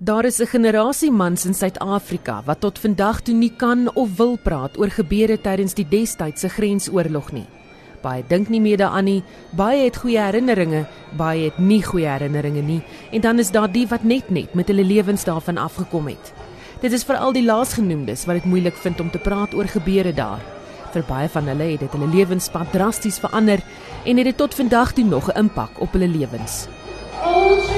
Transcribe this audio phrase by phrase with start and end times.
[0.00, 4.38] Daar is 'n generasie mans in Suid-Afrika wat tot vandag toe nie kan of wil
[4.42, 7.46] praat oor gebeure tydens die destydse grensoorlog nie.
[8.00, 9.22] Baie dink nie meer daaraan nie.
[9.50, 12.82] Baie het goeie herinneringe, baie het nie goeie herinneringe nie.
[13.10, 16.32] En dan is daar die wat net net met hulle lewens daarvan afgekom het.
[16.80, 20.40] Dit is veral die laasgenoemdes wat dit moeilik vind om te praat oor gebeure daar.
[20.92, 23.58] Vir baie van hulle het dit hulle lewenspad drasties verander
[24.04, 26.66] en het dit tot vandag toe nog 'n impak op hulle lewens.
[27.24, 27.77] Oh,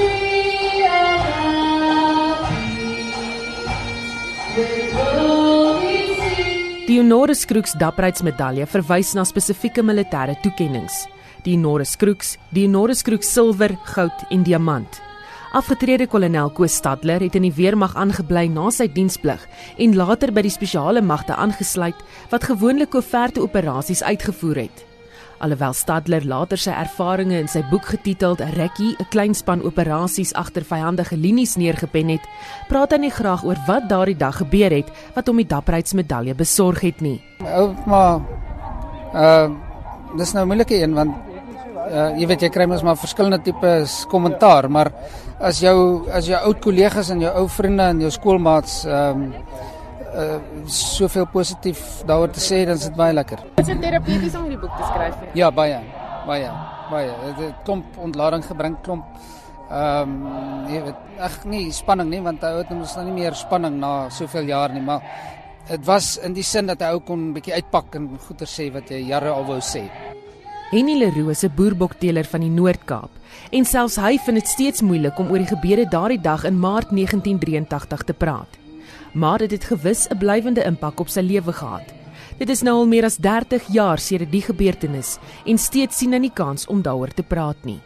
[6.91, 10.91] Die Honoris Crux dapperheidsmedalje verwys na spesifieke militêre toekenninge.
[11.45, 14.99] Die Honoris Crux, die Honoris Crux silwer, goud en diamant.
[15.55, 19.47] Afgetrede kolonel Koos Stadler het in die weermag aangebly na sy diensplig
[19.79, 22.03] en later by die spesiale magte aangesluit
[22.35, 24.87] wat gewoonlik koeverte operasies uitgevoer het.
[25.41, 30.63] Alhoewel Stadler later sy ervarings in sy boek getiteld Rekkie, 'n klein span operasies agter
[30.63, 32.21] vyhandige linies neergepen het,
[32.69, 36.81] praat hy nie graag oor wat daardie dag gebeur het wat hom die dapperheidsmedalje besorg
[36.81, 37.21] het nie.
[37.41, 38.21] Ou maar
[39.13, 39.49] uh
[40.17, 41.15] dis nou 'n moeilike een want
[41.91, 44.91] uh jy weet jy kry mos maar verskillende tipe kommentaar, maar
[45.39, 49.33] as jou as jou ou kollegas en jou ou vriende en jou skoolmaats ehm um,
[50.15, 53.39] uh soveel positief daaroor te sê dan is dit baie lekker.
[53.61, 55.15] Is dit terapeuties om hierdie boek te skryf?
[55.33, 55.79] Ja, baie.
[56.27, 56.49] Baie.
[56.91, 57.13] Baie.
[57.25, 59.05] Dit het klomp ontlading gebring, klomp
[59.71, 63.37] ehm um, jy weet ag nee, spanning nie want hy het ons nou nie meer
[63.39, 65.05] spanning na soveel jaar nie, maar
[65.69, 68.67] dit was in die sin dat hy ou kon 'n bietjie uitpak en goeie sê
[68.73, 69.87] wat hy jare al wou sê.
[70.71, 73.11] Henny Leroux se boerbokteler van die Noord-Kaap
[73.51, 76.91] en selfs hy vind dit steeds moeilik om oor die gebeure daardie dag in Maart
[76.91, 78.60] 1983 te praat
[79.11, 81.93] maar dit het gewis 'n blywende impak op sy lewe gehad.
[82.37, 86.19] Dit is nou al meer as 30 jaar sedert die gebeurtenis en steeds sien hy
[86.19, 87.79] nie kans om daaroor te praat nie.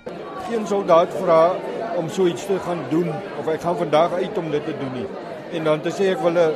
[0.49, 1.55] Geen soldaat vra
[1.97, 3.09] om so iets te gaan doen
[3.39, 5.07] of ek gaan vandag uit om dit te doen nie.
[5.51, 6.53] En dan te sê ek wil 'n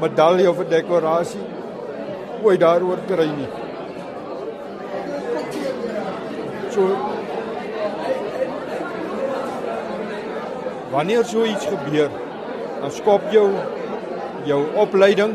[0.00, 1.40] medalje of 'n dekorasie
[2.42, 3.48] ooit daaroor kry nie.
[6.70, 6.96] So
[10.90, 12.10] Wanneer so iets gebeur,
[12.80, 13.48] dan skop jou
[14.44, 15.34] jou opleiding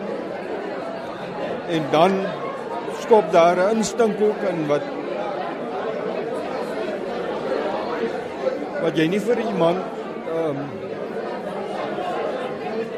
[1.70, 2.20] en dan
[3.02, 4.86] skop daar 'n instink ook in wat
[8.82, 9.80] wat jy nie vir iemand
[10.34, 10.70] ehm um,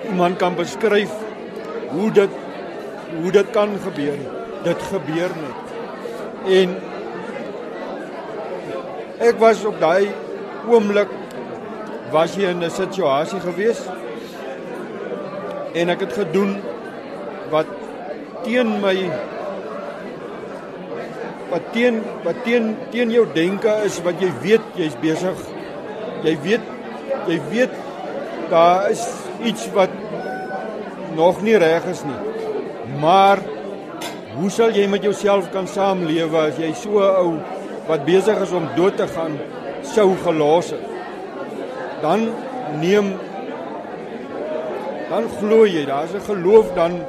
[0.07, 1.11] iemand kan beskryf
[1.91, 2.29] hoe dit
[3.21, 4.17] hoe dit kan gebeur.
[4.63, 5.59] Dit gebeur net.
[6.59, 6.75] En
[9.29, 10.09] ek was op daai
[10.67, 11.11] oomblik
[12.11, 13.81] was jy in 'n situasie gewees
[15.81, 16.55] en ek het gedoen
[17.51, 17.69] wat
[18.45, 18.95] teen my
[21.51, 25.43] wat teen wat teen teen jou denke is wat jy weet jy's besig.
[26.25, 26.73] Jy weet
[27.27, 27.75] jy weet
[28.51, 29.03] daar is
[29.43, 29.93] iets wat
[31.17, 32.19] nog nie reg is nie.
[33.01, 33.41] Maar
[34.37, 37.37] hoe sal jy met jouself kan saamlewe as jy so ou
[37.87, 39.37] wat besig is om dood te gaan
[39.95, 40.83] sou gelos het?
[42.03, 42.27] Dan
[42.81, 43.15] neem
[45.09, 47.05] dan glo jy, daar's 'n geloof dan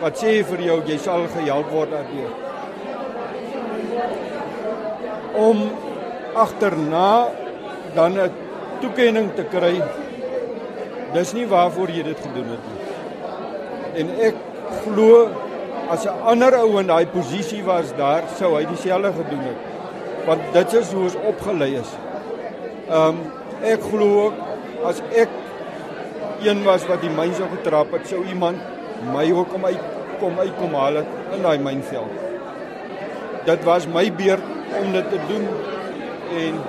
[0.00, 2.32] wat sê vir jou jy sal gehelp word daardeur.
[5.34, 5.58] Om
[6.34, 7.28] agterna
[7.94, 8.30] dan 'n
[8.80, 9.82] toekenning te kry.
[11.12, 12.80] Dis nie waarvoor jy dit gedoen het nie.
[14.00, 14.34] En ek
[14.84, 15.28] glo
[15.90, 19.60] as 'n ander ou in daai posisie was daar, sou hy dieselfde gedoen het.
[20.26, 21.90] Want dit is hoe ons opgelei is.
[22.88, 23.18] Ehm um,
[23.62, 24.34] ek glo ook
[24.84, 25.28] as ek
[26.48, 28.58] een was wat die myn sou getrap het, sou iemand
[29.12, 29.90] my ook kom uit
[30.22, 32.12] kom uitkom haal het in daai mynveld.
[33.46, 34.44] Dit was my beurt
[34.78, 35.48] om dit te doen
[36.38, 36.60] en